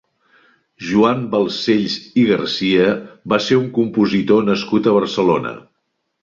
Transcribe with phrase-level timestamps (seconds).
[0.91, 2.87] Joan Balcells i Garcia
[3.35, 5.55] va ser un compositor nascut a Barcelona.